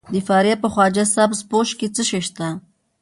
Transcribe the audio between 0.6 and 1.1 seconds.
په خواجه